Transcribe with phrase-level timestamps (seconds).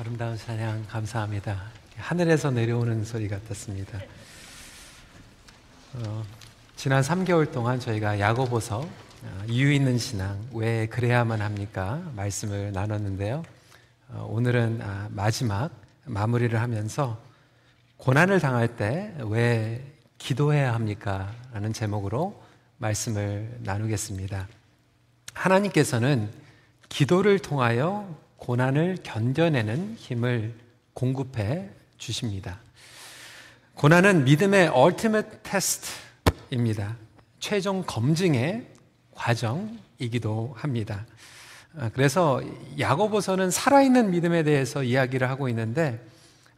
[0.00, 1.60] 아름다운 찬양 감사합니다.
[1.98, 4.00] 하늘에서 내려오는 소리 같았습니다.
[5.92, 6.24] 어,
[6.74, 13.42] 지난 3개월 동안 저희가 야고보서 어, 이유 있는 신앙 왜 그래야만 합니까 말씀을 나눴는데요.
[14.08, 15.70] 어, 오늘은 아, 마지막
[16.06, 17.20] 마무리를 하면서
[17.98, 19.84] 고난을 당할 때 왜
[20.16, 21.30] 기도해야 합니까?
[21.52, 22.42] 라는 제목으로
[22.78, 24.48] 말씀을 나누겠습니다.
[25.34, 26.30] 하나님께서는
[26.88, 30.54] 기도를 통하여 고난을 견뎌내는 힘을
[30.94, 31.68] 공급해
[31.98, 32.58] 주십니다.
[33.74, 36.96] 고난은 믿음의 ultimate test입니다.
[37.38, 38.66] 최종 검증의
[39.14, 41.06] 과정이기도 합니다.
[41.76, 42.42] 아, 그래서
[42.78, 46.02] 야고보서는 살아있는 믿음에 대해서 이야기를 하고 있는데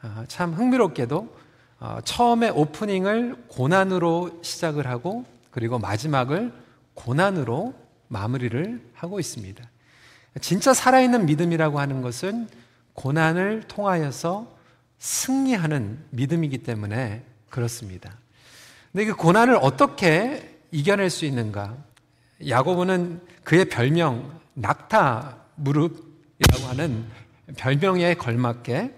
[0.01, 1.37] 아, 참 흥미롭게도
[1.81, 6.53] 어, 처음에 오프닝을 고난으로 시작을 하고 그리고 마지막을
[6.95, 7.75] 고난으로
[8.07, 9.72] 마무리를 하고 있습니다.
[10.41, 12.49] 진짜 살아있는 믿음이라고 하는 것은
[12.95, 14.57] 고난을 통하여서
[14.99, 18.17] 승리하는 믿음이기 때문에 그렇습니다.
[18.93, 21.77] 근데 그 고난을 어떻게 이겨낼 수 있는가?
[22.47, 27.05] 야고보는 그의 별명 낙타 무릎이라고 하는
[27.57, 28.95] 별명에 걸맞게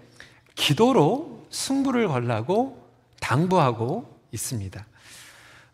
[0.55, 2.85] 기도로 승부를 걸라고
[3.19, 4.85] 당부하고 있습니다.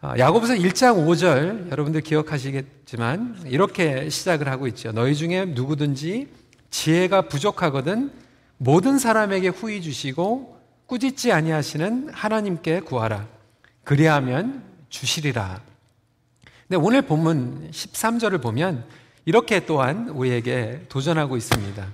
[0.03, 4.91] 아, 야고보서 1장 5절 여러분들 기억하시겠지만 이렇게 시작을 하고 있죠.
[4.91, 6.27] 너희 중에 누구든지
[6.71, 8.11] 지혜가 부족하거든
[8.57, 13.27] 모든 사람에게 후히 주시고 꾸짖지 아니하시는 하나님께 구하라.
[13.83, 15.61] 그리하면 주시리라.
[16.67, 18.83] 근데 오늘 본문 13절을 보면
[19.25, 21.87] 이렇게 또한 우리에게 도전하고 있습니다.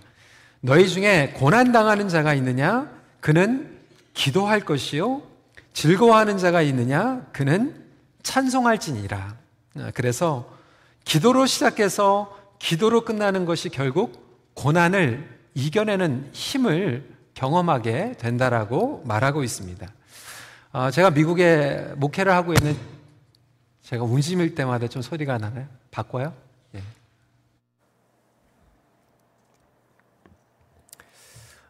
[0.62, 2.90] 너희 중에 고난 당하는 자가 있느냐?
[3.20, 3.80] 그는
[4.14, 5.24] 기도할 것이요.
[5.74, 7.28] 즐거워하는 자가 있느냐?
[7.34, 7.87] 그는
[8.28, 9.38] 찬송할지니라.
[9.94, 10.53] 그래서
[11.06, 19.88] 기도로 시작해서 기도로 끝나는 것이 결국 고난을 이겨내는 힘을 경험하게 된다라고 말하고 있습니다.
[20.73, 22.78] 어, 제가 미국에 목회를 하고 있는
[23.83, 25.66] 제가 운심일 때마다 좀 소리가 나나요?
[25.92, 26.33] 바꿔요?
[26.76, 26.82] 예.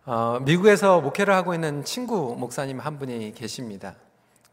[0.06, 3.94] 어, 미국에서 목회를 하고 있는 친구 목사님 한 분이 계십니다.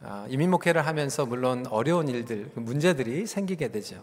[0.03, 4.03] 아, 이민 목회를 하면서 물론 어려운 일들, 그 문제들이 생기게 되죠.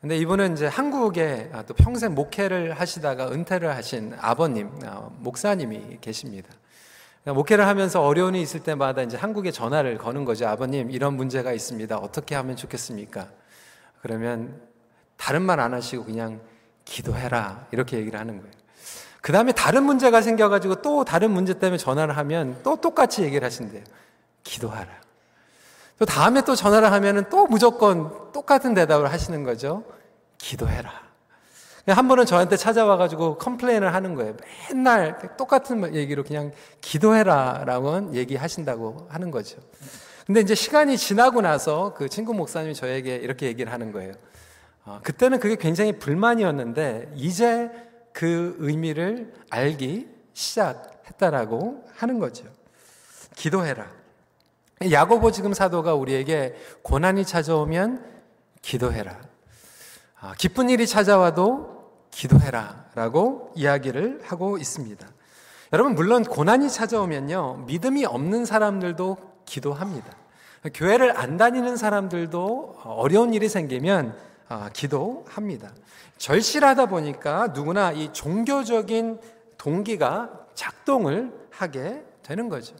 [0.00, 6.48] 근데 이분은 이제 한국에 아, 또 평생 목회를 하시다가 은퇴를 하신 아버님, 아, 목사님이 계십니다.
[7.22, 10.46] 그러니까 목회를 하면서 어려움이 있을 때마다 이제 한국에 전화를 거는 거죠.
[10.46, 11.96] 아버님, 이런 문제가 있습니다.
[11.96, 13.28] 어떻게 하면 좋겠습니까?
[14.02, 14.60] 그러면
[15.16, 16.40] 다른 말 안 하시고 그냥
[16.84, 17.66] 기도해라.
[17.72, 18.52] 이렇게 얘기를 하는 거예요.
[19.20, 23.82] 그 다음에 다른 문제가 생겨가지고 또 다른 문제 때문에 전화를 하면 또 똑같이 얘기를 하신대요.
[24.44, 25.05] 기도하라.
[25.98, 29.84] 또 다음에 또 전화를 하면은 또 무조건 똑같은 대답을 하시는 거죠.
[30.38, 31.06] 기도해라.
[31.88, 34.34] 한 번은 저한테 찾아와가지고 컴플레인을 하는 거예요.
[34.72, 39.58] 맨날 똑같은 얘기로 그냥 기도해라 라고 얘기하신다고 하는 거죠.
[40.26, 44.12] 근데 이제 시간이 지나고 나서 그 친구 목사님이 저에게 이렇게 얘기를 하는 거예요.
[44.84, 47.70] 어, 그때는 그게 굉장히 불만이었는데 이제
[48.12, 52.44] 그 의미를 알기 시작했다라고 하는 거죠.
[53.36, 53.86] 기도해라.
[54.82, 58.04] 야고보 지금 사도가 우리에게 고난이 찾아오면
[58.60, 59.18] 기도해라.
[60.20, 62.86] 아, 기쁜 일이 찾아와도 기도해라.
[62.94, 65.06] 라고 이야기를 하고 있습니다.
[65.72, 69.16] 여러분, 물론 고난이 찾아오면요, 믿음이 없는 사람들도
[69.46, 70.08] 기도합니다.
[70.74, 74.14] 교회를 안 다니는 사람들도 어려운 일이 생기면
[74.48, 75.72] 아, 기도합니다.
[76.18, 79.20] 절실하다 보니까 누구나 이 종교적인
[79.56, 82.74] 동기가 작동을 하게 되는 거죠.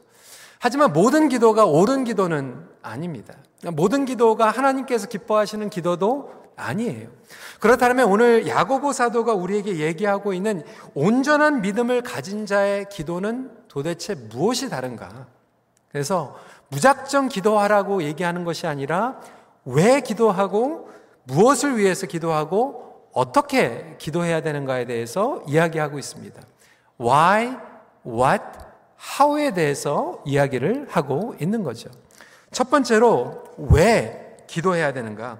[0.58, 3.34] 하지만 모든 기도가 옳은 기도는 아닙니다.
[3.72, 7.08] 모든 기도가 하나님께서 기뻐하시는 기도도 아니에요.
[7.60, 10.62] 그렇다면 오늘 야고보 사도가 우리에게 얘기하고 있는
[10.94, 15.26] 온전한 믿음을 가진 자의 기도는 도대체 무엇이 다른가?
[15.92, 16.36] 그래서
[16.68, 19.20] 무작정 기도하라고 얘기하는 것이 아니라
[19.64, 20.90] 왜 기도하고
[21.24, 26.40] 무엇을 위해서 기도하고 어떻게 기도해야 되는가에 대해서 이야기하고 있습니다.
[27.00, 27.56] Why,
[28.06, 28.42] what,
[29.20, 31.90] how에 대해서 이야기를 하고 있는 거죠.
[32.52, 35.38] 첫 번째로 왜 기도해야 되는가?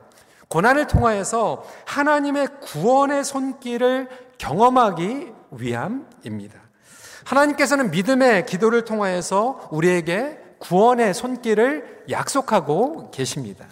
[0.48, 4.08] 고난을 통하여서 하나님의 구원의 손길을
[4.38, 6.60] 경험하기 위함입니다.
[7.24, 13.66] 하나님께서는 믿음의 기도를 통하여서 우리에게 구원의 손길을 약속하고 계십니다.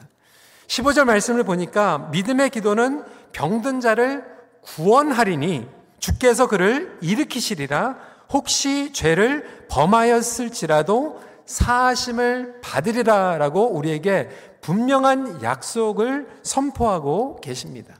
[0.66, 4.24] 15절 말씀을 보니까 믿음의 기도는 병든 자를
[4.62, 5.68] 구원하리니
[5.98, 7.96] 주께서 그를 일으키시리라
[8.34, 14.28] 혹시 죄를 범하였을지라도 사하심을 받으리라 라고 우리에게
[14.60, 17.94] 분명한 약속을 선포하고 계십니다.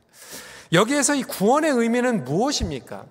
[0.72, 3.04] 여기에서 이 구원의 의미는 무엇입니까?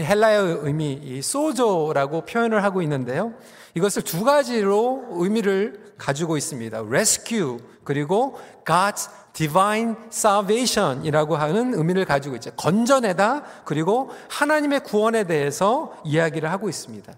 [0.00, 3.34] 헬라의 의미 이 소조라고 표현을 하고 있는데요.
[3.74, 6.80] 이것을 두 가지로 의미를 가지고 있습니다.
[6.80, 12.50] rescue 그리고 God's divine salvation이라고 하는 의미를 가지고 있죠.
[12.50, 17.10] 건져내다 그리고 하나님의 구원에 대해서 이야기를 하고 있습니다.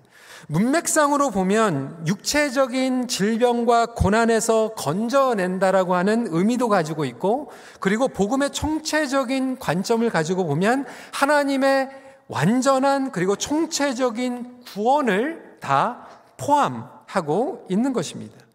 [0.47, 7.51] 문맥상으로 보면 육체적인 질병과 고난에서 건져낸다라고 하는 의미도 가지고 있고
[7.81, 11.91] 그리고 복음의 총체적인 관점을 가지고 보면 하나님의
[12.29, 16.07] 완전한 그리고 총체적인 구원을 다
[16.37, 18.50] 포함하고 있는 것입니다.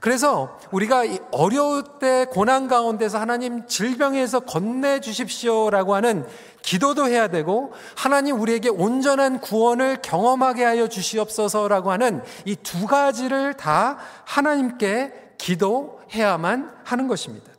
[0.00, 6.26] 그래서 우리가 어려울 때 고난 가운데서 하나님 질병에서 건네 주십시오라고 하는
[6.62, 13.98] 기도도 해야 되고 하나님 우리에게 온전한 구원을 경험하게 하여 주시옵소서라고 하는 이 두 가지를 다
[14.24, 17.52] 하나님께 기도해야만 하는 것입니다.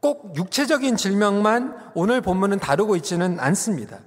[0.00, 3.98] 꼭 육체적인 질병만 오늘 본문은 다루고 있지는 않습니다.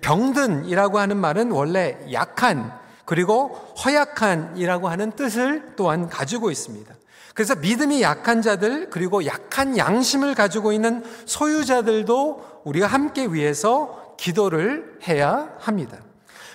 [0.00, 2.72] 병든이라고 하는 말은 원래 약한
[3.04, 3.48] 그리고
[3.84, 6.94] 허약한이라고 하는 뜻을 또한 가지고 있습니다.
[7.34, 15.50] 그래서 믿음이 약한 자들 그리고 약한 양심을 가지고 있는 소유자들도 우리가 함께 위해서 기도를 해야
[15.58, 15.98] 합니다.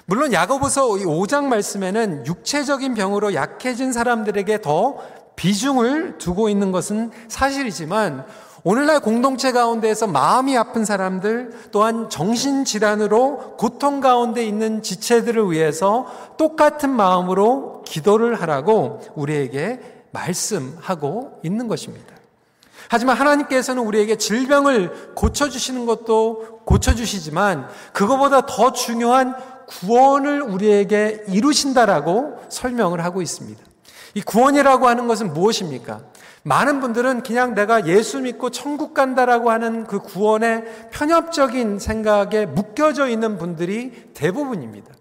[0.06, 5.00] 물론 야고보서 5장 말씀에는 육체적인 병으로 약해진 사람들에게 더
[5.36, 8.26] 비중을 두고 있는 것은 사실이지만
[8.68, 16.06] 오늘날 공동체 가운데에서 마음이 아픈 사람들 또한 정신질환으로 고통 가운데 있는 지체들을 위해서
[16.38, 19.80] 똑같은 마음으로 기도를 하라고 우리에게
[20.12, 22.14] 말씀하고 있는 것입니다.
[22.90, 29.34] 하지만 하나님께서는 우리에게 질병을 고쳐주시는 것도 고쳐주시지만 그거보다 더 중요한
[29.68, 33.67] 구원을 우리에게 이루신다라고 설명을 하고 있습니다.
[34.14, 36.02] 이 구원이라고 하는 것은 무엇입니까?
[36.44, 43.38] 많은 분들은 그냥 내가 예수 믿고 천국 간다라고 하는 그 구원의 편협적인 생각에 묶여져 있는
[43.38, 44.94] 분들이 대부분입니다.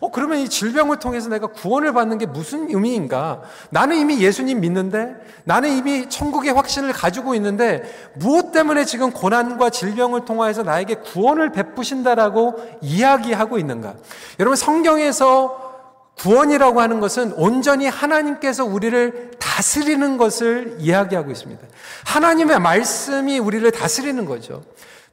[0.00, 3.42] 어, 그러면 이 질병을 통해서 내가 구원을 받는 게 무슨 의미인가?
[3.70, 5.14] 나는 이미 예수님 믿는데,
[5.44, 7.82] 나는 이미 천국의 확신을 가지고 있는데,
[8.14, 13.94] 무엇 때문에 지금 고난과 질병을 통하여서 나에게 구원을 베푸신다라고 이야기하고 있는가?
[14.38, 15.69] 여러분, 성경에서
[16.18, 21.66] 구원이라고 하는 것은 온전히 하나님께서 우리를 다스리는 것을 이야기하고 있습니다.
[22.04, 24.62] 하나님의 말씀이 우리를 다스리는 거죠.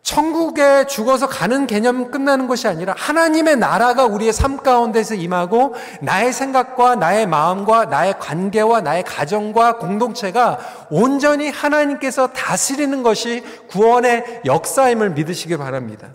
[0.07, 6.95] 천국에 죽어서 가는 개념 끝나는 것이 아니라 하나님의 나라가 우리의 삶 가운데서 임하고 나의 생각과
[6.95, 10.59] 나의 마음과 나의 관계와 나의 가정과 공동체가
[10.89, 16.07] 온전히 하나님께서 다스리는 것이 구원의 역사임을 믿으시기 바랍니다.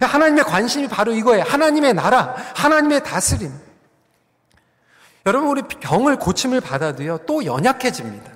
[0.00, 1.44] 하나님의 관심이 바로 이거예요.
[1.44, 3.67] 하나님의 나라, 하나님의 다스림.
[5.28, 8.32] 여러분 우리 병을 고침을 받아도요 또 연약해집니다.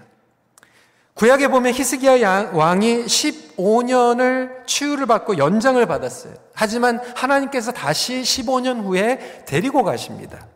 [1.14, 6.34] 구약에 보면 히스기야 왕이 15년을 치유를 받고 연장을 받았어요.
[6.52, 10.46] 하지만 하나님께서 다시 15년 후에 데리고 가십니다.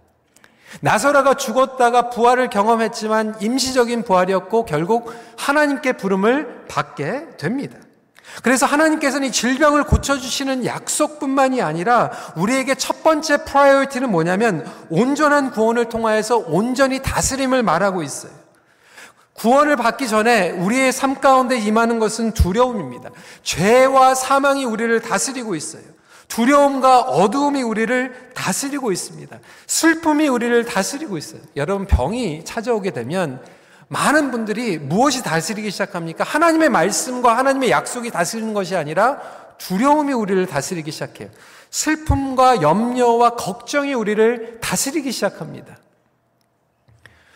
[0.81, 7.79] 나서라가 죽었다가 부활을 경험했지만 임시적인 부활이었고 결국 하나님께 부름을 받게 됩니다.
[8.43, 16.39] 그래서 하나님께서는 이 질병을 고쳐주시는 약속뿐만이 아니라 우리에게 첫 번째 프라이어티는 뭐냐면 온전한 구원을 통하여서
[16.39, 18.33] 온전히 다스림을 말하고 있어요.
[19.35, 23.11] 구원을 받기 전에 우리의 삶 가운데 임하는 것은 두려움입니다.
[23.43, 25.83] 죄와 사망이 우리를 다스리고 있어요.
[26.29, 29.39] 두려움과 어두움이 우리를 다스리고 있습니다.
[29.67, 31.41] 슬픔이 우리를 다스리고 있어요.
[31.55, 33.41] 여러분 병이 찾아오게 되면
[33.89, 36.25] 많은 분들이 무엇이 다스리기 시작합니까?
[36.25, 39.21] 하나님의 말씀과 하나님의 약속이 다스리는 것이 아니라
[39.59, 41.29] 두려움이 우리를 다스리기 시작해요.
[41.71, 45.79] 슬픔과 염려와 걱정이 우리를 다스리기 시작합니다.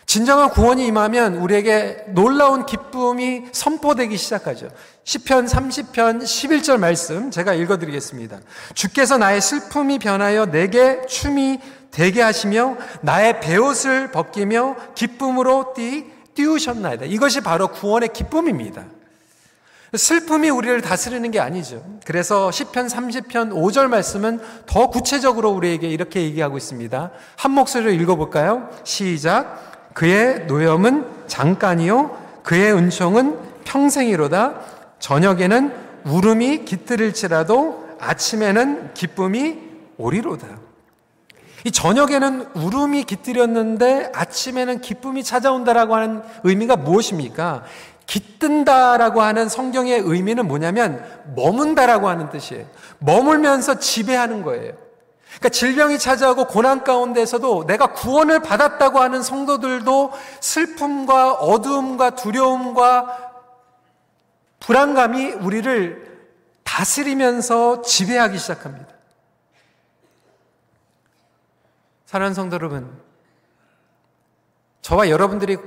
[0.06, 4.68] 진정한 구원이 임하면 우리에게 놀라운 기쁨이 선포되기 시작하죠.
[5.04, 8.40] 10편 30편 11절 말씀 제가 읽어 드리겠습니다.
[8.74, 11.60] 주께서 나의 슬픔이 변하여 내게 춤이
[11.92, 17.06] 되게 하시며 나의 배옷을 벗기며 기쁨으로 띠 띄우셨나이다.
[17.06, 18.84] 이것이 바로 구원의 기쁨입니다.
[19.94, 21.84] 슬픔이 우리를 다스리는 게 아니죠.
[22.04, 27.10] 그래서 10편 30편 5절 말씀은 더 구체적으로 우리에게 이렇게 얘기하고 있습니다.
[27.36, 28.70] 한 목소리로 읽어볼까요?
[28.84, 29.92] 시작.
[29.94, 32.40] 그의 노염은 잠깐이요.
[32.44, 34.60] 그의 은총은 평생이로다.
[35.00, 35.72] 저녁에는
[36.04, 39.58] 울음이 깃들일지라도 아침에는 기쁨이
[39.98, 40.69] 오리로다.
[41.64, 47.64] 이 저녁에는 울음이 깃들였는데 아침에는 기쁨이 찾아온다라고 하는 의미가 무엇입니까?
[48.06, 51.04] 깃든다라고 하는 성경의 의미는 뭐냐면
[51.36, 52.66] 머문다라고 하는 뜻이에요.
[52.98, 54.72] 머물면서 지배하는 거예요.
[55.28, 63.30] 그러니까 질병이 찾아오고 고난 가운데서도 내가 구원을 받았다고 하는 성도들도 슬픔과 어두움과 두려움과
[64.58, 66.10] 불안감이 우리를
[66.64, 68.99] 다스리면서 지배하기 시작합니다.
[72.10, 72.90] 사랑하는 성도 여러분,
[74.82, 75.58] 저와 여러분들이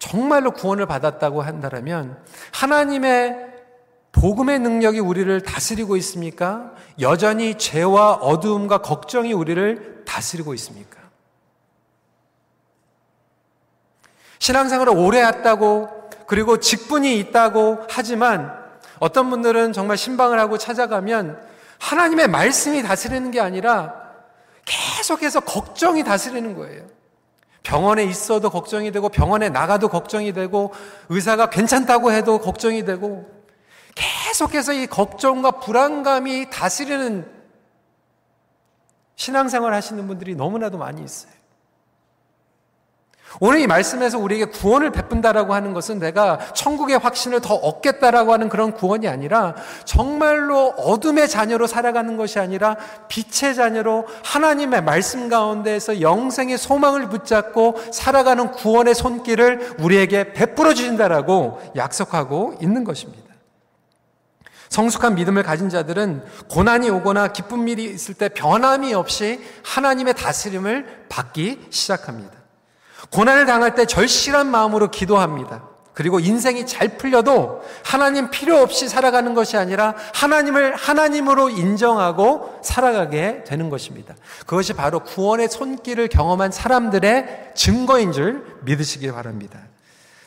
[0.00, 2.20] 정말로 구원을 받았다고 한다면
[2.52, 3.38] 하나님의
[4.10, 6.72] 복음의 능력이 우리를 다스리고 있습니까?
[6.98, 10.98] 여전히 죄와 어두움과 걱정이 우리를 다스리고 있습니까?
[14.40, 18.52] 신앙생활을 오래 했다고 그리고 직분이 있다고 하지만
[18.98, 21.40] 어떤 분들은 정말 신방을 하고 찾아가면
[21.78, 24.03] 하나님의 말씀이 다스리는 게 아니라
[24.64, 26.86] 계속해서 걱정이 다스리는 거예요.
[27.62, 30.72] 병원에 있어도 걱정이 되고 병원에 나가도 걱정이 되고
[31.08, 33.30] 의사가 괜찮다고 해도 걱정이 되고
[33.94, 37.30] 계속해서 이 걱정과 불안감이 다스리는
[39.16, 41.33] 신앙생활 하시는 분들이 너무나도 많이 있어요.
[43.40, 48.72] 오늘 이 말씀에서 우리에게 구원을 베푼다라고 하는 것은 내가 천국의 확신을 더 얻겠다라고 하는 그런
[48.72, 52.76] 구원이 아니라 정말로 어둠의 자녀로 살아가는 것이 아니라
[53.08, 62.58] 빛의 자녀로 하나님의 말씀 가운데에서 영생의 소망을 붙잡고 살아가는 구원의 손길을 우리에게 베풀어 주신다라고 약속하고
[62.60, 63.24] 있는 것입니다.
[64.68, 71.66] 성숙한 믿음을 가진 자들은 고난이 오거나 기쁜 일이 있을 때 변함이 없이 하나님의 다스림을 받기
[71.70, 72.43] 시작합니다.
[73.10, 75.74] 고난을 당할 때 절실한 마음으로 기도합니다.
[75.94, 83.70] 그리고 인생이 잘 풀려도 하나님 필요 없이 살아가는 것이 아니라 하나님을 하나님으로 인정하고 살아가게 되는
[83.70, 84.14] 것입니다.
[84.44, 89.60] 그것이 바로 구원의 손길을 경험한 사람들의 증거인 줄 믿으시기 바랍니다.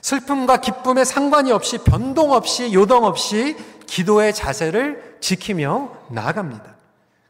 [0.01, 3.57] 슬픔과 기쁨에 상관이 없이 변동 없이 요동 없이
[3.87, 6.76] 기도의 자세를 지키며 나아갑니다.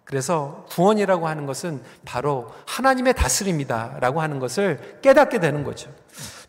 [0.07, 5.91] 그래서 구원이라고 하는 것은 바로 하나님의 다스림이다라고 하는 것을 깨닫게 되는 거죠.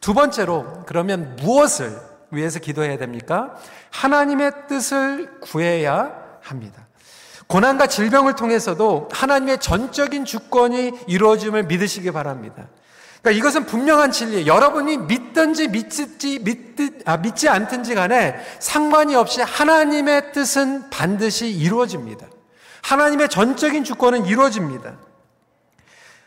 [0.00, 1.98] 두 번째로 그러면 무엇을
[2.30, 3.56] 위해서 기도해야 됩니까?
[3.90, 6.86] 하나님의 뜻을 구해야 합니다.
[7.48, 12.68] 고난과 질병을 통해서도 하나님의 전적인 주권이 이루어짐을 믿으시기 바랍니다.
[13.22, 14.46] 그러니까 이것은 분명한 진리.
[14.46, 22.26] 여러분이 믿든지 믿지, 믿지, 아, 믿지 않든지 간에 상관이 없이 하나님의 뜻은 반드시 이루어집니다.
[22.88, 24.96] 하나님의 전적인 주권은 이루어집니다.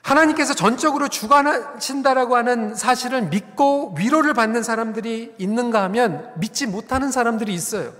[0.03, 7.93] 하나님께서 전적으로 주관하신다라고 하는 사실을 믿고 위로를 받는 사람들이 있는가 하면 믿지 못하는 사람들이 있어요.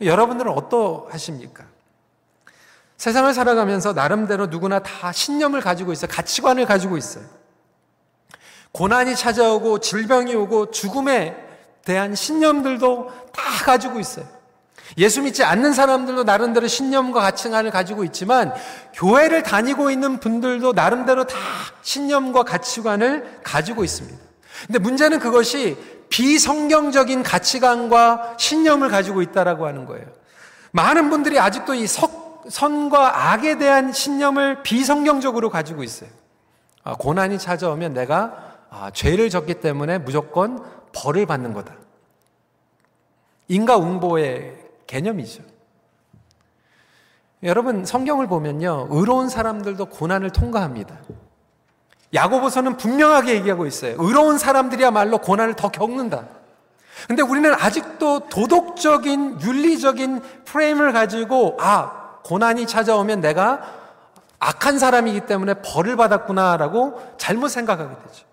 [0.00, 1.64] 여러분들은 어떠하십니까?
[2.96, 6.10] 세상을 살아가면서 나름대로 누구나 다 신념을 가지고 있어요.
[6.10, 7.24] 가치관을 가지고 있어요.
[8.72, 11.36] 고난이 찾아오고 질병이 오고 죽음에
[11.84, 14.37] 대한 신념들도 다 가지고 있어요.
[14.96, 18.54] 예수 믿지 않는 사람들도 나름대로 신념과 가치관을 가지고 있지만
[18.94, 21.36] 교회를 다니고 있는 분들도 나름대로 다
[21.82, 24.18] 신념과 가치관을 가지고 있습니다.
[24.66, 25.76] 근데 문제는 그것이
[26.08, 30.06] 비성경적인 가치관과 신념을 가지고 있다라고 하는 거예요.
[30.70, 36.10] 많은 분들이 아직도 이 석, 선과 악에 대한 신념을 비성경적으로 가지고 있어요.
[36.82, 41.74] 아, 고난이 찾아오면 내가 아, 죄를 졌기 때문에 무조건 벌을 받는 거다.
[43.48, 45.44] 인과응보의 개념이죠.
[47.44, 48.88] 여러분 성경을 보면요.
[48.90, 50.98] 의로운 사람들도 고난을 통과합니다.
[52.12, 53.94] 야고보서는 분명하게 얘기하고 있어요.
[53.98, 56.26] 의로운 사람들이야말로 고난을 더 겪는다.
[57.06, 63.62] 근데 우리는 아직도 도덕적인 윤리적인 프레임을 가지고 아, 고난이 찾아오면 내가
[64.40, 68.26] 악한 사람이기 때문에 벌을 받았구나라고 잘못 생각하게 되죠.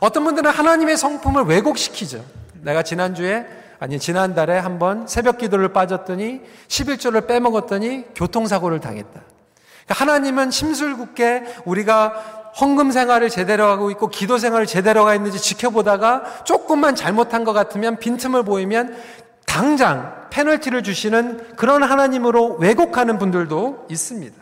[0.00, 2.22] 어떤 분들은 하나님의 성품을 왜곡시키죠.
[2.62, 9.10] 내가 지난주에 아니 지난달에 한번 새벽 기도를 빠졌더니 11조를 빼먹었더니 교통사고를 당했다.
[9.10, 16.44] 그러니까 하나님은 심술궂게 우리가 헌금 생활을 제대로 하고 있고 기도 생활을 제대로 하고 있는지 지켜보다가
[16.44, 18.96] 조금만 잘못한 것 같으면 빈틈을 보이면
[19.44, 24.34] 당장 페널티를 주시는 그런 하나님으로 왜곡하는 분들도 있습니다.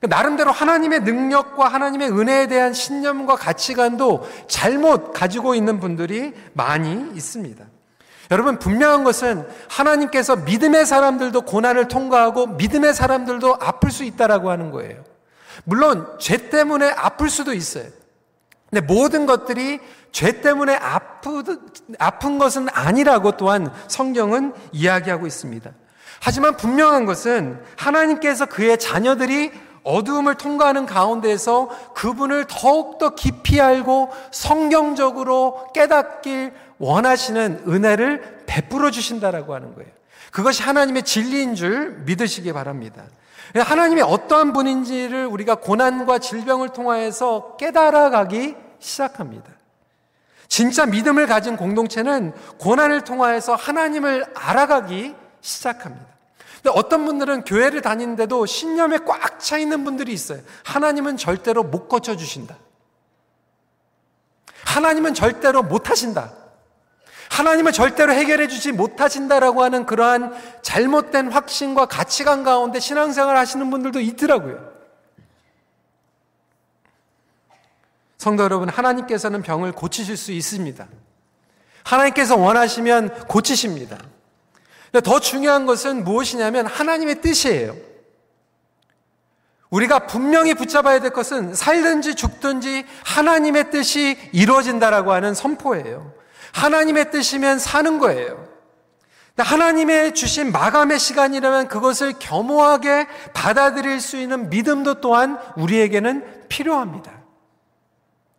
[0.00, 7.64] 그러니까 나름대로 하나님의 능력과 하나님의 은혜에 대한 신념과 가치관도 잘못 가지고 있는 분들이 많이 있습니다.
[8.32, 15.04] 여러분 분명한 것은 하나님께서 믿음의 사람들도 고난을 통과하고 믿음의 사람들도 아플 수 있다라고 하는 거예요.
[15.64, 17.84] 물론 죄 때문에 아플 수도 있어요.
[18.70, 19.80] 근데 모든 것들이
[20.12, 21.42] 죄 때문에 아프,
[21.98, 25.70] 아픈 것은 아니라고 또한 성경은 이야기하고 있습니다.
[26.22, 29.52] 하지만 분명한 것은 하나님께서 그의 자녀들이
[29.84, 39.88] 어두움을 통과하는 가운데에서 그분을 더욱더 깊이 알고 성경적으로 깨닫길 원하시는 은혜를 베풀어 주신다라고 하는 거예요.
[40.32, 43.04] 그것이 하나님의 진리인 줄 믿으시기 바랍니다.
[43.54, 49.48] 하나님이 어떠한 분인지를 우리가 고난과 질병을 통하여서 깨달아가기 시작합니다.
[50.48, 56.06] 진짜 믿음을 가진 공동체는 고난을 통하여서 하나님을 알아가기 시작합니다.
[56.56, 60.40] 근데 어떤 분들은 교회를 다니는데도 신념에 꽉 차 있는 분들이 있어요.
[60.64, 62.56] 하나님은 절대로 못 고쳐주신다.
[64.64, 66.41] 하나님은 절대로 못 하신다.
[67.32, 74.70] 하나님은 절대로 해결해 주지 못하신다라고 하는 그러한 잘못된 확신과 가치관 가운데 신앙생활 하시는 분들도 있더라고요.
[78.18, 80.86] 성도 여러분, 하나님께서는 병을 고치실 수 있습니다.
[81.84, 83.96] 하나님께서 원하시면 고치십니다.
[85.02, 87.74] 더 중요한 것은 무엇이냐면 하나님의 뜻이에요.
[89.70, 96.20] 우리가 분명히 붙잡아야 될 것은 살든지 죽든지 하나님의 뜻이 이루어진다라고 하는 선포예요.
[96.52, 98.48] 하나님의 뜻이면 사는 거예요.
[99.38, 107.22] 하나님의 주신 마감의 시간이라면 그것을 겸허하게 받아들일 수 있는 믿음도 또한 우리에게는 필요합니다.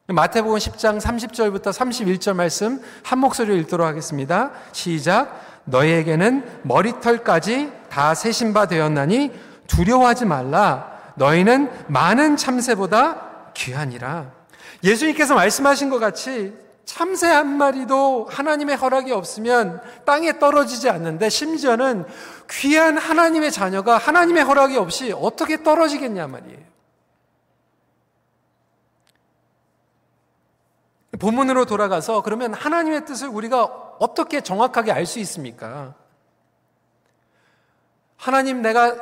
[0.07, 4.51] 마태복음 10장 30절부터 31절 말씀 한 목소리로 읽도록 하겠습니다.
[4.71, 5.41] 시작.
[5.65, 9.31] 너희에게는 머리털까지 다 세신 바 되었나니
[9.67, 10.91] 두려워하지 말라.
[11.15, 14.31] 너희는 많은 참새보다 귀하니라.
[14.83, 16.53] 예수님께서 말씀하신 것 같이
[16.85, 22.05] 참새 한 마리도 하나님의 허락이 없으면 땅에 떨어지지 않는데 심지어는
[22.49, 26.73] 귀한 하나님의 자녀가 하나님의 허락이 없이 어떻게 떨어지겠냐 말이에요.
[31.19, 33.63] 본문으로 돌아가서 그러면 하나님의 뜻을 우리가
[33.99, 35.93] 어떻게 정확하게 알 수 있습니까?
[38.17, 38.95] 하나님 내가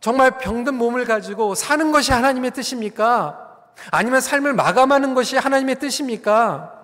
[0.00, 3.68] 정말 병든 몸을 가지고 사는 것이 하나님의 뜻입니까?
[3.90, 6.81] 아니면 삶을 마감하는 것이 하나님의 뜻입니까?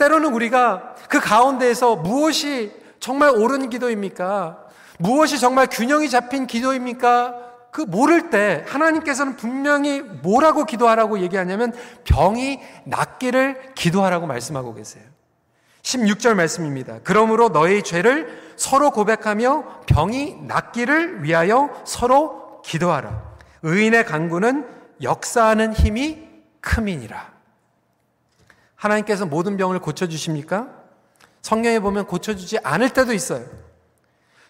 [0.00, 4.64] 때로는 우리가 그 가운데에서 무엇이 정말 옳은 기도입니까?
[4.98, 7.34] 무엇이 정말 균형이 잡힌 기도입니까?
[7.70, 11.72] 그 모를 때 하나님께서는 분명히 뭐라고 기도하라고 얘기하냐면
[12.04, 15.04] 병이 낫기를 기도하라고 말씀하고 계세요.
[15.82, 16.98] 16절 말씀입니다.
[17.04, 23.22] 그러므로 너의 죄를 서로 고백하며 병이 낫기를 위하여 서로 기도하라.
[23.62, 24.66] 의인의 강구는
[25.02, 26.26] 역사하는 힘이
[26.60, 27.39] 크민이라.
[28.80, 30.68] 하나님께서 모든 병을 고쳐주십니까?
[31.42, 33.44] 성경에 보면 고쳐주지 않을 때도 있어요.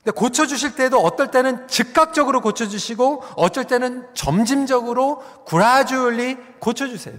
[0.03, 7.17] 근데 고쳐주실 때도 어떨 때는 즉각적으로 고쳐주시고 어쩔 때는 점진적으로 구라주얼리 고쳐주세요.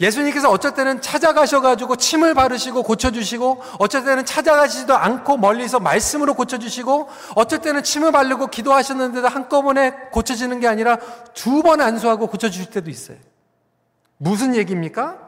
[0.00, 7.58] 예수님께서 어쩔 때는 찾아가셔가지고 침을 바르시고 고쳐주시고 어쩔 때는 찾아가시지도 않고 멀리서 말씀으로 고쳐주시고 어쩔
[7.60, 10.98] 때는 침을 바르고 기도하셨는데도 한꺼번에 고쳐지는 게 아니라
[11.34, 13.16] 두 번 안수하고 고쳐주실 때도 있어요.
[14.18, 15.27] 무슨 얘기입니까?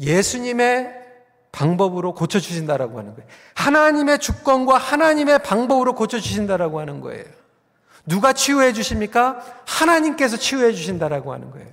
[0.00, 1.04] 예수님의
[1.52, 3.28] 방법으로 고쳐주신다라고 하는 거예요.
[3.54, 7.24] 하나님의 주권과 하나님의 방법으로 고쳐주신다라고 하는 거예요.
[8.06, 9.40] 누가 치유해 주십니까?
[9.66, 11.68] 하나님께서 치유해 주신다라고 하는 거예요.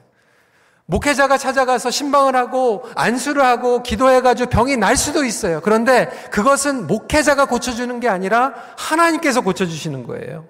[0.86, 5.62] 목회자가 찾아가서 신방을 하고 안수를 하고 기도해가지고 병이 날 수도 있어요.
[5.62, 10.46] 그런데 그것은 목회자가 고쳐주는 게 아니라 하나님께서 고쳐주시는 거예요.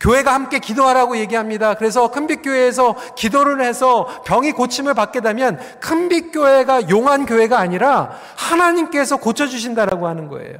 [0.00, 1.74] 교회가 함께 기도하라고 얘기합니다.
[1.74, 10.28] 그래서 큰빛교회에서 기도를 해서 병이 고침을 받게 되면 큰빛교회가 용한 교회가 아니라 하나님께서 고쳐주신다라고 하는
[10.28, 10.58] 거예요.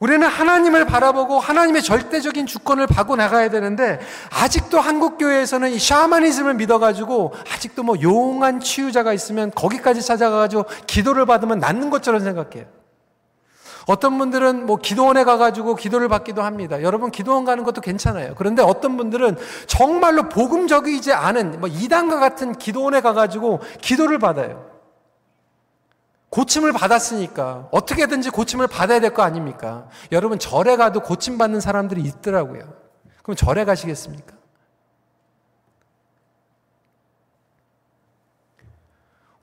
[0.00, 7.32] 우리는 하나님을 바라보고 하나님의 절대적인 주권을 받고 나가야 되는데 아직도 한국 교회에서는 이 샤머니즘을 믿어가지고
[7.54, 12.66] 아직도 뭐 용한 치유자가 있으면 거기까지 찾아가가지고 기도를 받으면 낫는 것처럼 생각해요.
[13.86, 16.82] 어떤 분들은 뭐 기도원에 가가지고 기도를 받기도 합니다.
[16.82, 18.34] 여러분 기도원 가는 것도 괜찮아요.
[18.36, 24.70] 그런데 어떤 분들은 정말로 복음적이지 않은 뭐 이단과 같은 기도원에 가가지고 기도를 받아요.
[26.30, 29.86] 고침을 받았으니까 어떻게든지 고침을 받아야 될 거 아닙니까?
[30.10, 32.62] 여러분 절에 가도 고침 받는 사람들이 있더라고요.
[33.22, 34.34] 그럼 절에 가시겠습니까?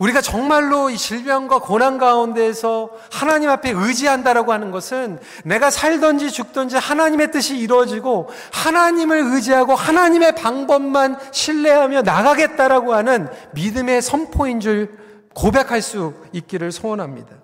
[0.02, 7.32] 우리가 정말로 이 질병과 고난 가운데에서 하나님 앞에 의지한다라고 하는 것은 내가 살든지 죽든지 하나님의
[7.32, 14.98] 뜻이 이루어지고 하나님을 의지하고 하나님의 방법만 신뢰하며 나가겠다라고 하는 믿음의 선포인 줄
[15.36, 17.36] 고백할 수 있기를 소원합니다.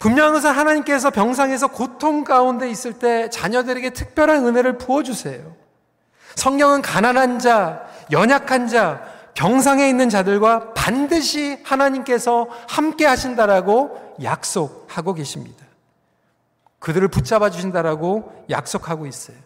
[0.00, 5.54] 분명한 것은 하나님께서 병상에서 고통 가운데 있을 때 자녀들에게 특별한 은혜를 부어주세요.
[6.34, 15.64] 성경은 가난한 자, 연약한 자, 병상에 있는 자들과 반드시 하나님께서 함께 하신다라고 약속하고 계십니다.
[16.78, 19.36] 그들을 붙잡아 주신다라고 약속하고 있어요.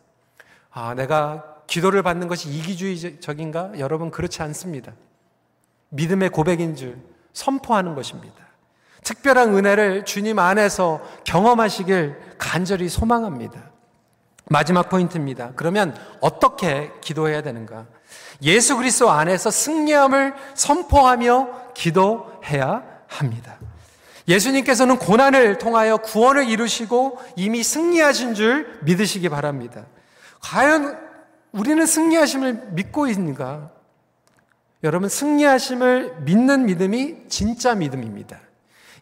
[0.70, 3.72] 아, 내가 기도를 받는 것이 이기주의적인가?
[3.78, 4.92] 여러분, 그렇지 않습니다.
[5.88, 6.96] 믿음의 고백인 줄
[7.32, 8.36] 선포하는 것입니다.
[9.02, 13.70] 특별한 은혜를 주님 안에서 경험하시길 간절히 소망합니다.
[14.46, 15.52] 마지막 포인트입니다.
[15.56, 17.86] 그러면 어떻게 기도해야 되는가?
[18.42, 23.56] 예수 그리스도 안에서 승리함을 선포하며 기도해야 합니다.
[24.28, 29.86] 예수님께서는 고난을 통하여 구원을 이루시고 이미 승리하신 줄 믿으시기 바랍니다.
[30.40, 30.98] 과연
[31.52, 33.70] 우리는 승리하심을 믿고 있는가?
[34.84, 38.38] 여러분, 승리하심을 믿는 믿음이 진짜 믿음입니다.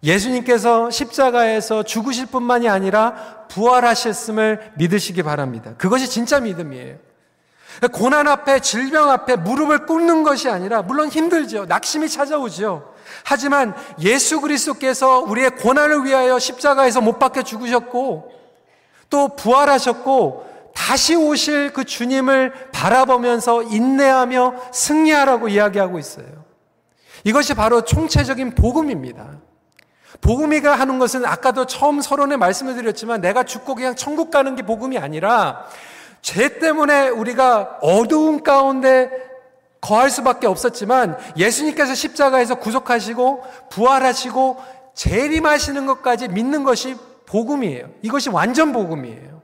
[0.02, 5.74] 예수님께서 십자가에서 죽으실 뿐만이 아니라 부활하셨음을 믿으시기 바랍니다.
[5.76, 6.96] 그것이 진짜 믿음이에요.
[7.92, 11.66] 고난 앞에, 질병 앞에 무릎을 꿇는 것이 아니라, 물론 힘들죠.
[11.66, 12.94] 낙심이 찾아오죠.
[13.24, 18.32] 하지만 예수 그리스도께서 우리의 고난을 위하여 십자가에서 못 박혀 죽으셨고,
[19.10, 26.26] 또 부활하셨고, 다시 오실 그 주님을 바라보면서 인내하며 승리하라고 이야기하고 있어요.
[27.24, 29.38] 이것이 바로 총체적인 복음입니다.
[30.20, 34.98] 복음이가 하는 것은 아까도 처음 서론에 말씀을 드렸지만 내가 죽고 그냥 천국 가는 게 복음이
[34.98, 35.66] 아니라
[36.22, 39.10] 죄 때문에 우리가 어두운 가운데
[39.80, 44.56] 거할 수밖에 없었지만 예수님께서 십자가에서 구속하시고 부활하시고
[44.94, 47.88] 재림하시는 것까지 믿는 것이 복음이에요.
[48.02, 49.37] 이것이 완전 복음이에요.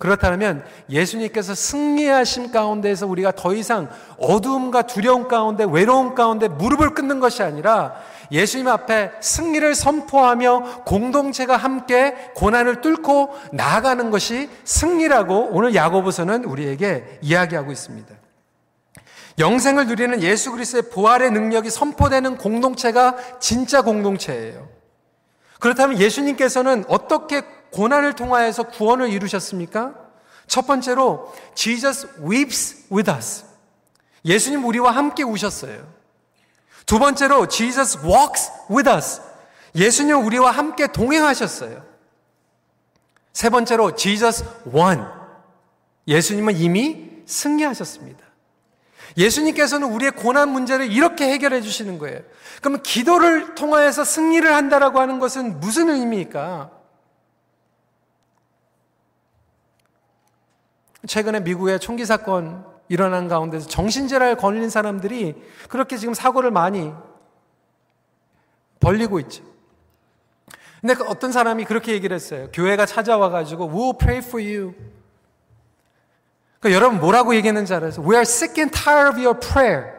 [0.00, 7.42] 그렇다면 예수님께서 승리하신 가운데에서 우리가 더 이상 어두움과 두려움 가운데 외로움 가운데 무릎을 꿇는 것이
[7.42, 7.96] 아니라
[8.32, 17.70] 예수님 앞에 승리를 선포하며 공동체가 함께 고난을 뚫고 나아가는 것이 승리라고 오늘 야고보서는 우리에게 이야기하고
[17.70, 18.14] 있습니다.
[19.38, 24.79] 영생을 누리는 예수 그리스도의 부활의 능력이 선포되는 공동체가 진짜 공동체예요.
[25.60, 29.94] 그렇다면 예수님께서는 어떻게 고난을 통하여서 구원을 이루셨습니까?
[30.46, 33.44] 첫 번째로 Jesus weeps with us.
[34.24, 35.86] 예수님 우리와 함께 우셨어요.
[36.86, 39.22] 두 번째로 Jesus walks with us.
[39.76, 41.84] 예수님 우리와 함께 동행하셨어요.
[43.32, 44.44] 세 번째로 Jesus
[44.74, 45.06] won.
[46.08, 48.29] 예수님은 이미 승리하셨습니다.
[49.16, 52.20] 예수님께서는 우리의 고난 문제를 이렇게 해결해 주시는 거예요.
[52.60, 56.70] 그러면 기도를 통하여서 승리를 한다라고 하는 것은 무슨 의미입니까?
[61.06, 65.34] 최근에 미국의 총기 사건 일어난 가운데서 정신질환에 걸린 사람들이
[65.68, 66.92] 그렇게 지금 사고를 많이
[68.80, 69.44] 벌리고 있죠.
[70.80, 72.48] 근데 그 어떤 사람이 그렇게 얘기를 했어요.
[72.52, 74.74] 교회가 찾아와가지고, we'll pray for you.
[76.60, 77.90] 그러니까 여러분 뭐라고 얘기했는지 알아요?
[78.00, 79.98] We are sick and tired of your prayer.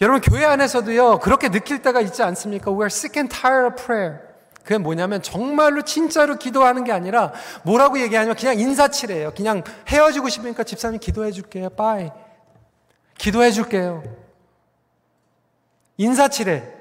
[0.00, 2.70] 여러분 교회 안에서도요 그렇게 느낄 때가 있지 않습니까?
[2.70, 4.30] We are sick and tired of prayer.
[4.62, 7.32] 그게 뭐냐면 정말로 진짜로 기도하는 게 아니라
[7.64, 9.32] 뭐라고 얘기하냐면 그냥 인사치레예요.
[9.34, 11.70] 그냥 헤어지고 싶으니까 집사님 기도해 줄게요.
[11.70, 12.10] 빠이.
[13.18, 14.02] 기도해 줄게요.
[15.98, 16.79] 인사치레.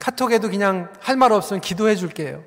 [0.00, 2.42] 카톡에도 그냥 할 말 없으면 기도해 줄게요.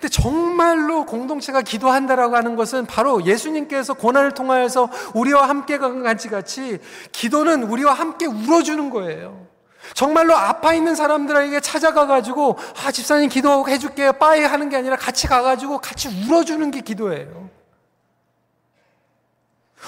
[0.00, 6.78] 근데 정말로 공동체가 기도한다라고 하는 것은 바로 예수님께서 고난을 통하여서 우리와 함께 간 같이
[7.10, 9.48] 기도는 우리와 함께 울어주는 거예요.
[9.94, 14.12] 정말로 아파 있는 사람들에게 찾아가 가지고 아 집사님 기도해 줄게요.
[14.12, 17.50] 빠이 하는 게 아니라 같이 가 가지고 같이 울어주는 게 기도예요.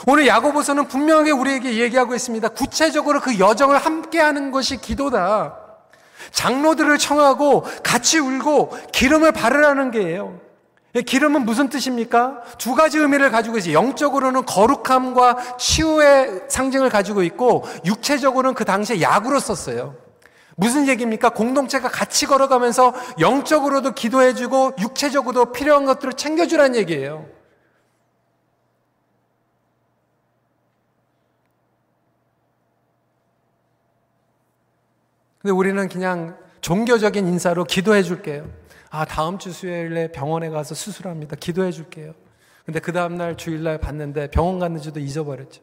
[0.07, 2.49] 오늘 야고보서는 분명하게 우리에게 얘기하고 있습니다.
[2.49, 5.57] 구체적으로 그 여정을 함께 하는 것이 기도다.
[6.33, 10.39] 장로들을 청하고 같이 울고 기름을 바르라는 게예요.
[11.07, 12.43] 기름은 무슨 뜻입니까?
[12.59, 13.75] 두 가지 의미를 가지고 있어요.
[13.75, 19.95] 영적으로는 거룩함과 치유의 상징을 가지고 있고 육체적으로는 그 당시에 약으로 썼어요.
[20.57, 21.31] 무슨 얘기입니까?
[21.31, 27.25] 공동체가 같이 걸어가면서 영적으로도 기도해주고 육체적으로도 필요한 것들을 챙겨주라는 얘기예요.
[35.41, 38.51] 근데 우리는 그냥 종교적인 인사로 기도해 줄게요.
[38.91, 41.37] 아, 다음 주 수요일에 병원에 가서 수술합니다.
[41.37, 42.15] 기도해 줄게요.
[42.65, 45.63] 근데 그 다음날 주일날 봤는데 병원 갔는지도 잊어버렸죠.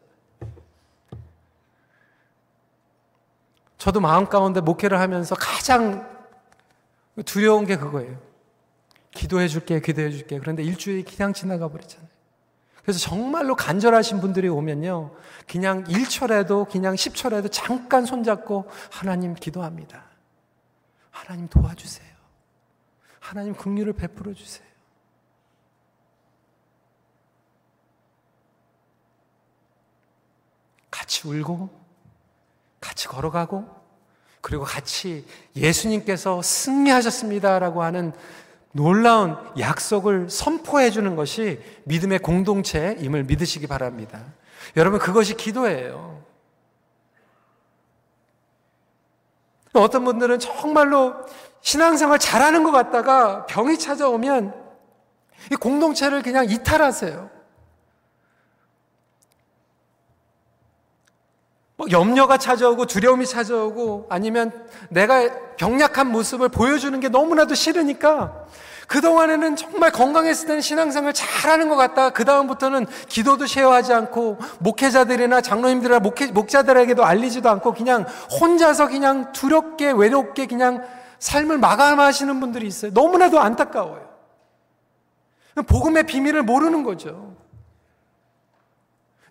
[3.78, 6.10] 저도 마음 가운데 목회를 하면서 가장
[7.26, 8.20] 두려운 게 그거예요.
[9.12, 10.40] 기도해 줄게, 기도해 줄게.
[10.40, 12.17] 그런데 일주일이 그냥 지나가 버리잖아요.
[12.88, 15.14] 그래서 정말로 간절하신 분들이 오면요.
[15.46, 20.06] 그냥 1초라도, 그냥 10초라도 잠깐 손잡고 하나님 기도합니다.
[21.12, 22.08] 하나님 도와주세요.
[23.20, 24.66] 하나님 긍휼을 베풀어 주세요.
[30.90, 31.70] 같이 울고,
[32.80, 33.68] 같이 걸어가고,
[34.40, 38.14] 그리고 같이 예수님께서 승리하셨습니다라고 하는
[38.72, 44.22] 놀라운 약속을 선포해 주는 것이 믿음의 공동체임을 믿으시기 바랍니다.
[44.76, 46.22] 여러분, 그것이 기도예요.
[49.74, 51.14] 어떤 분들은 정말로
[51.62, 54.54] 신앙생활 잘하는 것 같다가 병이 찾아오면
[55.52, 57.37] 이 공동체를 그냥 이탈하세요.
[61.92, 64.52] 염려가 찾아오고 두려움이 찾아오고 아니면
[64.90, 68.46] 내가 병약한 모습을 보여주는 게 너무나도 싫으니까
[68.88, 72.10] 그동안에는 정말 건강했을 때는 신앙생활 잘하는 것 같다.
[72.12, 78.06] 그다음부터는 기도도 쉐어하지 않고 목회자들이나 장로님들이나 목회, 목자들에게도 알리지도 않고 그냥
[78.40, 80.84] 혼자서 그냥 두렵게 외롭게 그냥
[81.20, 82.92] 삶을 마감하시는 분들이 있어요.
[82.94, 84.08] 너무나도 안타까워요.
[85.68, 87.27] 복음의 비밀을 모르는 거죠.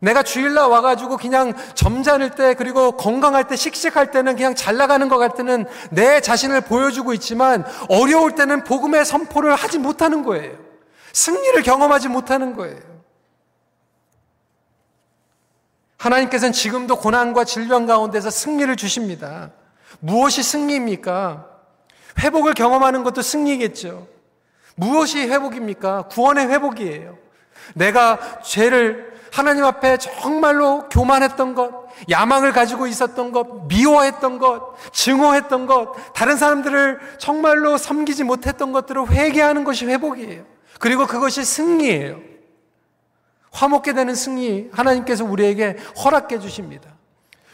[0.01, 5.19] 내가 주일날 와가지고 그냥 점잖을 때 그리고 건강할 때 씩씩할 때는 그냥 잘 나가는 것
[5.19, 10.57] 같으면 내 자신을 보여주고 있지만 어려울 때는 복음의 선포를 하지 못하는 거예요.
[11.13, 12.97] 승리를 경험하지 못하는 거예요.
[15.97, 19.51] 하나님께서는 지금도 고난과 질병 가운데서 승리를 주십니다.
[20.01, 21.47] 무엇이 승리입니까?
[22.19, 24.07] 회복을 경험하는 것도 승리겠죠.
[24.75, 26.03] 무엇이 회복입니까?
[26.09, 27.17] 구원의 회복이에요.
[27.75, 31.71] 내가 죄를 하나님 앞에 정말로 교만했던 것,
[32.09, 39.65] 야망을 가지고 있었던 것, 미워했던 것, 증오했던 것, 다른 사람들을 정말로 섬기지 못했던 것들을 회개하는
[39.65, 40.43] 것이 회복이에요.
[40.81, 42.19] 그리고 그것이 승리예요.
[43.51, 46.89] 화목게 되는 승리 하나님께서 우리에게 허락해 주십니다.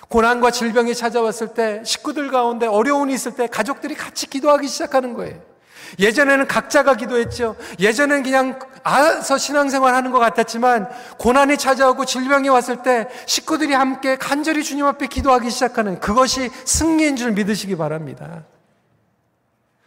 [0.09, 5.52] 고난과 질병이 찾아왔을 때 식구들 가운데 어려움이 있을 때 가족들이 같이 기도하기 시작하는 거예요.
[5.99, 7.57] 예전에는 각자가 기도했죠.
[7.79, 14.63] 예전에는 그냥 알아서 신앙생활 하는 것 같았지만 고난이 찾아오고 질병이 왔을 때 식구들이 함께 간절히
[14.65, 18.45] 주님 앞에 기도하기 시작하는 그것이 승리인 줄 믿으시기 바랍니다.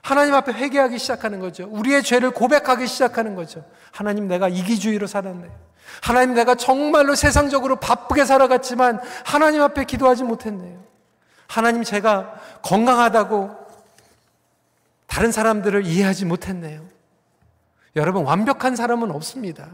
[0.02, 1.68] 하나님 앞에 회개하기 시작하는 거죠.
[1.72, 3.66] 우리의 죄를 고백하기 시작하는 거죠.
[3.92, 5.50] 하나님 내가 이기주의로 살았네.
[6.02, 10.84] 하나님 내가 정말로 세상적으로 바쁘게 살아갔지만 하나님 앞에 기도하지 못했네요.
[11.48, 13.65] 하나님 제가 건강하다고
[15.08, 16.82] 다른 사람들을 이해하지 못했네요.
[17.96, 19.70] 여러분, 완벽한 사람은 없습니다.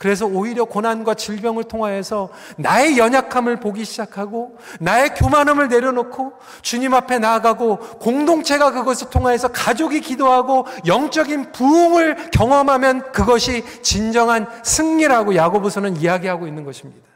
[0.00, 7.76] 그래서 오히려 고난과 질병을 통하여서 나의 연약함을 보기 시작하고 나의 교만함을 내려놓고 주님 앞에 나아가고
[7.98, 17.06] 공동체가 그것을 통하여서 가족이 기도하고 영적인 부흥을 경험하면 그것이 진정한 승리라고 야고보서는 이야기하고 있는 것입니다.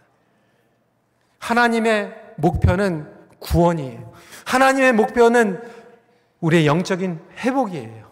[1.38, 4.12] 하나님의 목표는 구원이에요.
[4.44, 5.59] 하나님의 목표는
[6.44, 8.04] 우리의 영적인 회복이에요.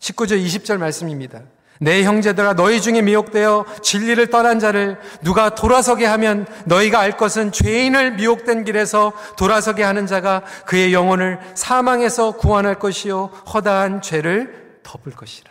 [0.00, 1.42] 19절 20절 말씀입니다.
[1.78, 8.12] 내 형제들아 너희 중에 미혹되어 진리를 떠난 자를 누가 돌아서게 하면 너희가 알 것은 죄인을
[8.12, 15.50] 미혹된 길에서 돌아서게 하는 자가 그의 영혼을 사망에서 구원할 것이요 허다한 죄를 덮을 것이라.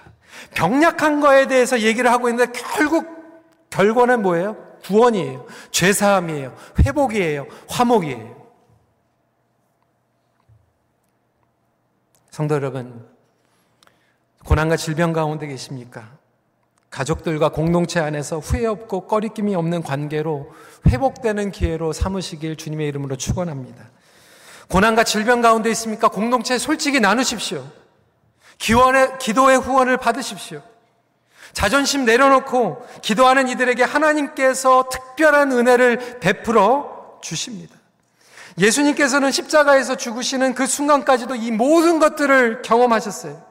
[0.55, 3.07] 병약한 거에 대해서 얘기를 하고 있는데 결국
[3.69, 4.57] 결과는 뭐예요?
[4.83, 5.45] 구원이에요.
[5.71, 6.53] 죄 사함이에요.
[6.85, 7.45] 회복이에요.
[7.69, 8.34] 화목이에요.
[12.35, 13.07] 성도 여러분,
[14.43, 16.17] 고난과 질병 가운데 계십니까?
[16.89, 20.53] 가족들과 공동체 안에서 후회 없고 꺼리낌이 없는 관계로
[20.85, 23.89] 회복되는 기회로 삼으시길 주님의 이름으로 축원합니다.
[24.67, 26.09] 고난과 질병 가운데 있습니까?
[26.09, 27.65] 공동체 솔직히 나누십시오.
[28.57, 30.61] 기원의, 기도의 후원을 받으십시오.
[31.53, 37.77] 자존심 내려놓고 기도하는 이들에게 하나님께서 특별한 은혜를 베풀어 주십니다.
[38.57, 43.43] 예수님께서는 십자가에서 죽으시는 그 순간까지도 이 모든 것들을 경험하셨어요.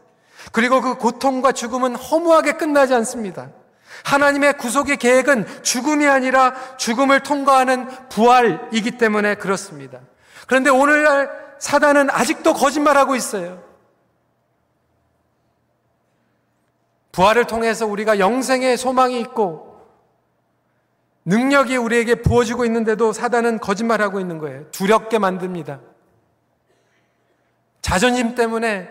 [0.53, 3.51] 그리고 그 고통과 죽음은 허무하게 끝나지 않습니다.
[4.05, 10.01] 하나님의 구속의 계획은 죽음이 아니라 죽음을 통과하는 부활이기 때문에 그렇습니다.
[10.47, 13.63] 그런데 오늘날 사단은 아직도 거짓말하고 있어요.
[17.13, 19.74] 부활을 통해서 우리가 영생의 소망이 있고
[21.25, 24.71] 능력이 우리에게 부어지고 있는데도 사단은 거짓말하고 있는 거예요.
[24.71, 25.81] 두렵게 만듭니다.
[27.81, 28.89] 자존심 때문에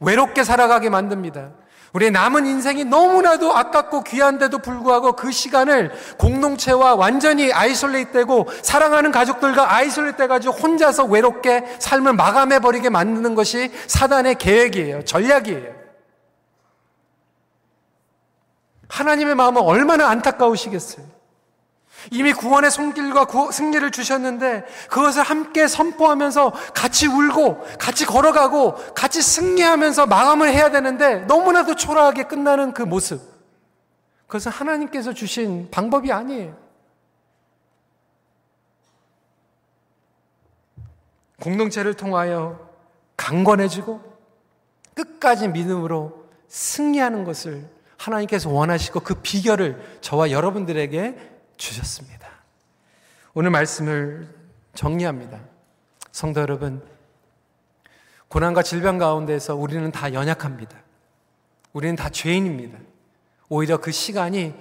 [0.00, 1.50] 외롭게 살아가게 만듭니다.
[1.92, 9.74] 우리의 남은 인생이 너무나도 아깝고 귀한데도 불구하고 그 시간을 공동체와 완전히 isolate 되고 사랑하는 가족들과
[9.74, 15.04] isolate 돼가지고 혼자서 외롭게 삶을 마감해버리게 만드는 것이 사단의 계획이에요.
[15.04, 15.74] 전략이에요.
[18.88, 21.15] 하나님의 마음은 얼마나 안타까우시겠어요.
[22.10, 30.52] 이미 구원의 손길과 승리를 주셨는데 그것을 함께 선포하면서 같이 울고 같이 걸어가고 같이 승리하면서 마감을
[30.52, 33.20] 해야 되는데 너무나도 초라하게 끝나는 그 모습.
[34.26, 36.56] 그것은 하나님께서 주신 방법이 아니에요.
[41.40, 42.58] 공동체를 통하여
[43.16, 44.00] 강건해지고
[44.94, 52.28] 끝까지 믿음으로 승리하는 것을 하나님께서 원하시고 그 비결을 저와 여러분들에게 주셨습니다.
[53.34, 54.28] 오늘 말씀을
[54.74, 55.40] 정리합니다.
[56.12, 56.82] 성도 여러분,
[58.28, 60.76] 고난과 질병 가운데서 우리는 다 연약합니다.
[61.72, 62.78] 우리는 다 죄인입니다.
[63.48, 64.54] 오히려 그 시간이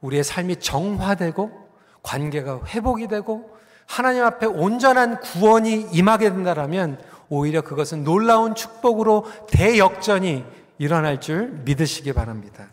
[0.00, 1.70] 우리의 삶이 정화되고
[2.02, 10.44] 관계가 회복이 되고 하나님 앞에 온전한 구원이 임하게 된다면 오히려 그것은 놀라운 축복으로 대역전이
[10.78, 12.68] 일어날 줄 믿으시기 바랍니다.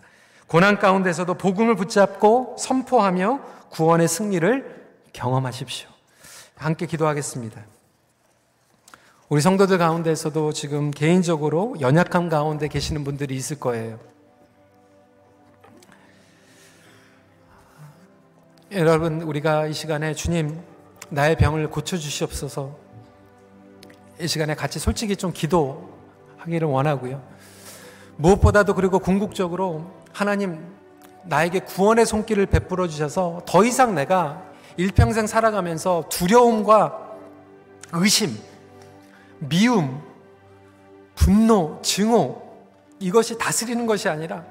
[0.47, 5.89] 고난 가운데서도 복음을 붙잡고 선포하며 구원의 승리를 경험하십시오.
[6.55, 7.61] 함께 기도하겠습니다.
[9.29, 13.99] 우리 성도들 가운데서도 지금 개인적으로 연약함 가운데 계시는 분들이 있을 거예요.
[18.71, 20.61] 여러분, 우리가 이 시간에 주님,
[21.09, 22.75] 나의 병을 고쳐주시옵소서.
[24.21, 27.21] 이 시간에 같이 솔직히 좀 기도하기를 원하고요.
[28.15, 30.59] 무엇보다도 그리고 궁극적으로 하나님,
[31.25, 34.41] 나에게 구원의 손길을 베풀어 주셔서 더 이상 내가
[34.75, 37.17] 일평생 살아가면서 두려움과
[37.93, 38.35] 의심,
[39.37, 40.01] 미움,
[41.13, 42.41] 분노, 증오,
[42.99, 44.43] 이것이 다스리는 것이 아니라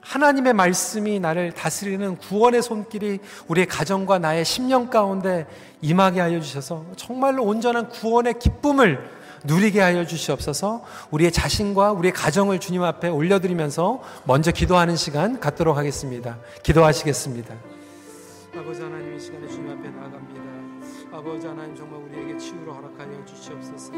[0.00, 5.46] 하나님의 말씀이 나를 다스리는 구원의 손길이 우리의 가정과 나의 심령 가운데
[5.82, 9.15] 임하게 하여 주셔서 정말로 온전한 구원의 기쁨을
[9.46, 16.38] 누리게 하여 주시옵소서 우리의 자신과 우리의 가정을 주님 앞에 올려드리면서 먼저 기도하는 시간 갖도록 하겠습니다.
[16.62, 17.54] 기도하시겠습니다.
[18.56, 20.35] 아버지 하나님 이 시간에 주님 앞에 나아갑니다.
[21.16, 23.90] 아버지 하나님 정말 우리에게 치유를 허락하여 주시옵소서.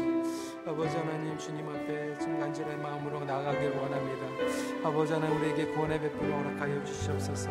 [0.65, 4.87] 아버지 하나님 주님 앞에 좀 간절한 마음으로 나가길 원합니다.
[4.87, 7.49] 아버지 하나님 우리에게 구원의 베풀을 허락하여 주시옵소서.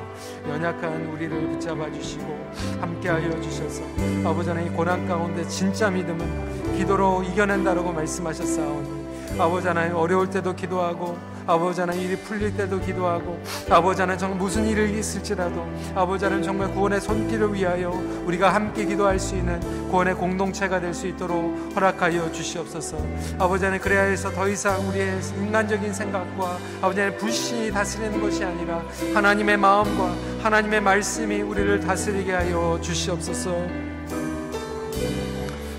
[0.48, 2.50] 연약한 우리를 붙잡아 주시고
[2.80, 3.82] 함께하여 주셔서
[4.24, 11.18] 아버지 하나님 고난 가운데 진짜 믿음은 기도로 이겨낸다라고 말씀하셨사오니 아버지 하나님 어려울 때도 기도하고
[11.48, 16.70] 아버지 하나님 일이 풀릴 때도 기도하고 아버지 하나님 정말 무슨 일이 있을지라도 아버지 하나님 정말
[16.72, 17.90] 구원의 손길을 위하여
[18.26, 19.58] 우리가 함께 기도할 수 있는
[19.88, 22.96] 구원의 공동체가 될 수 있도록 허락하여 주시옵소서
[23.38, 28.82] 아버지 하나님 그래야 해서 더 이상 우리의 인간적인 생각과 아버지 하나님 불신이 다스리는 것이 아니라
[29.14, 33.54] 하나님의 마음과 하나님의 말씀이 우리를 다스리게 하여 주시옵소서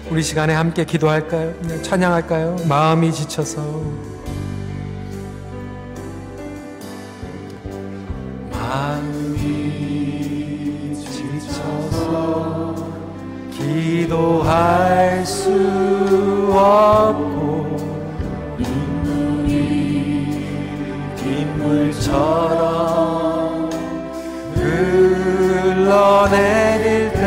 [0.09, 1.53] 우리 시간에 함께 기도할까요?
[1.83, 2.55] 찬양할까요?
[2.67, 4.08] 마음이 지쳐서
[14.09, 15.51] 기도할 수
[16.51, 17.77] 없고
[18.57, 20.25] 눈물이
[21.15, 22.09] 빗물처럼
[24.55, 25.93] 흘러내릴
[27.13, 27.19] 때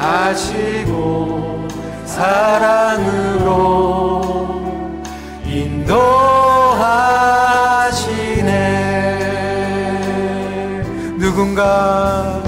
[0.00, 1.68] 아시고
[2.04, 3.52] 사랑으로
[5.46, 6.21] 인도
[11.54, 12.41] 누군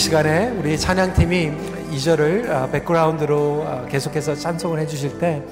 [0.00, 1.52] 시간에 우리 찬양팀이
[1.92, 5.42] 2절을 백그라운드로 계속해서 찬송을 해주실 때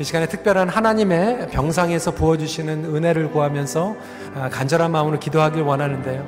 [0.00, 3.96] 이 시간에 특별한 하나님의 병상에서 부어주시는 은혜를 구하면서
[4.34, 6.26] 아, 간절한 마음으로 기도하길 원하는데요.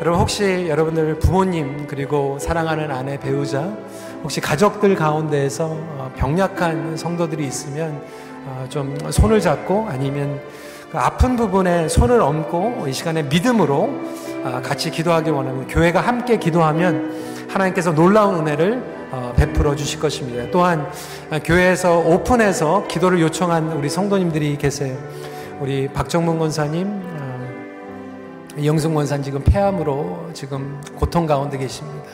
[0.00, 3.76] 여러분 혹시 여러분들 부모님 그리고 사랑하는 아내 배우자
[4.22, 8.02] 혹시 가족들 가운데에서 어, 병약한 성도들이 있으면
[8.46, 10.40] 어, 좀 손을 잡고 아니면
[10.90, 15.72] 그 아픈 부분에 손을 얹고 이 시간에 믿음으로 아, 같이 기도하길 원합니다.
[15.72, 17.12] 교회가 함께 기도하면
[17.48, 20.50] 하나님께서 놀라운 은혜를 어, 베풀어 주실 것입니다.
[20.52, 20.88] 또한
[21.44, 24.96] 교회에서 오픈해서 기도를 요청한 우리 성도님들이 계세요.
[25.60, 27.02] 우리 박정문 권사님,
[28.64, 32.08] 영승 권사님 지금 폐암으로 지금 고통 가운데 계십니다.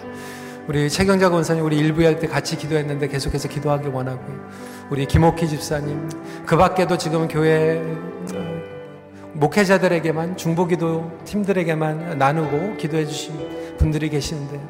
[0.69, 4.37] 우리 최경자 권사님 우리 일부 할 때 같이 기도했는데 계속해서 기도하길 원하고요.
[4.91, 6.09] 우리 김옥희 집사님
[6.45, 7.83] 그 밖에도 지금 교회
[9.37, 14.61] 목회자들에게만 중보기도 팀들에게만 나누고 기도해 주신 분들이 계시는데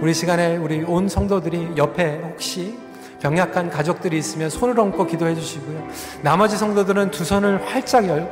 [0.00, 2.76] 우리 시간에 우리 온 성도들이 옆에 혹시
[3.20, 5.88] 병약한 가족들이 있으면 손을 얹고 기도해 주시고요.
[6.22, 8.30] 나머지 성도들은 두 손을 활짝 열고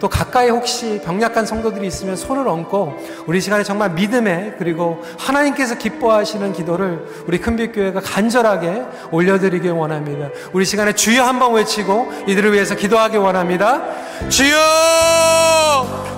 [0.00, 6.52] 또 가까이 혹시 병약한 성도들이 있으면 손을 얹고 우리 시간에 정말 믿음에 그리고 하나님께서 기뻐하시는
[6.52, 10.28] 기도를 우리 큰빛교회가 간절하게 올려드리길 원합니다.
[10.52, 13.82] 우리 시간에 주여 한번 외치고 이들을 위해서 기도하기 원합니다.
[14.28, 14.56] 주여!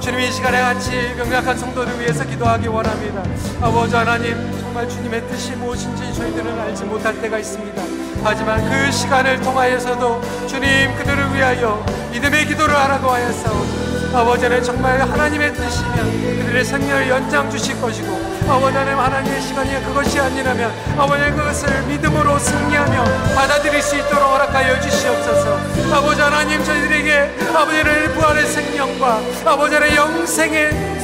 [0.00, 3.22] 주님 이 시간에 같이 병약한 성도들 위해서 기도하기 원합니다.
[3.60, 8.05] 아버지 하나님 정말 주님의 뜻이 무엇인지 저희들은 알지 못할 때가 있습니다.
[8.26, 16.38] 하지만 그 시간을 통하여서도 주님 그들을 위하여 믿음의 기도를 하라고 하였사오니 아버지는 정말 하나님의 뜻이면
[16.38, 23.04] 그들의 생명을 연장 주실 것이고 아버지 하나님 하나님의 시간이 그것이 아니라면 아버지 그것을 믿음으로 승리하며
[23.34, 25.60] 받아들일 수 있도록 허락하여 주시옵소서.
[25.94, 30.96] 아버지 하나님 저희들에게 아버지를 부활의 생명과 아버지의 영생의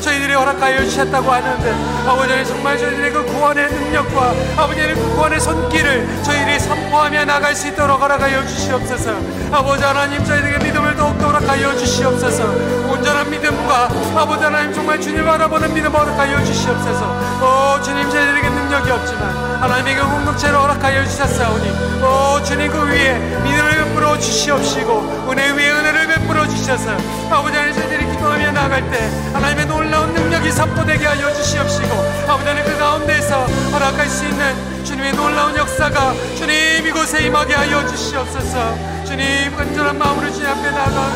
[0.00, 1.74] 저희들이 허락하여 주셨다고 하는데
[2.06, 8.00] 아버지는 정말 저희들의 그 구원의 능력과 아버지의 그 구원의 손길을 저희들이 선포하며 나갈 수 있도록
[8.00, 9.12] 허락하여 주시옵소서.
[9.52, 12.44] 아버지 하나님 저희들에게 믿음을 더욱더 허락하여 주시옵소서.
[12.90, 17.06] 온전한 믿음과 아버지 하나님 정말 주님 바라보는 믿음 허락하여 주시옵소서.
[17.40, 21.70] 오 주님 저희들에게 능력이 없지만 하나님의 그 공동체를 허락하여 주셨사오니
[22.02, 26.90] 오 주님 그 위에 믿음을 베풀어 주시옵시고 은혜 위에 은혜를 베풀어 주셔서
[27.30, 31.94] 아버지 하나님 저희들이 기도하며 나갈 때 하나님의 놀라운 능력이 선포되게 하여 주시옵시고
[32.28, 39.00] 아버지 하나님 그 가운데에서 허락할 수 있는 주님의 놀라운 역사가 주님 이곳에 임하게 하여 주시옵소서.
[39.04, 41.10] 주님 간절한 마음으로 주님 앞에 나가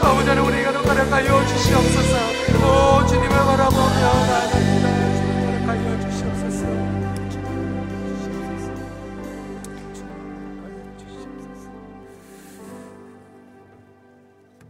[0.00, 2.16] 아버지 하나님 우리가 더 허락하여 주시옵소서